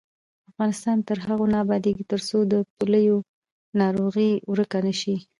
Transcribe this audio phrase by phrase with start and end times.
[0.51, 3.17] افغانستان تر هغو نه ابادیږي، ترڅو د پولیو
[3.79, 5.15] ناروغي ورکه نشي.